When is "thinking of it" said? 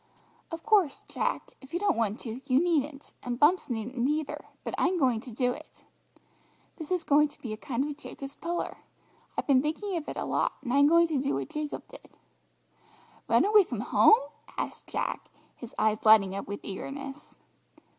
9.61-10.17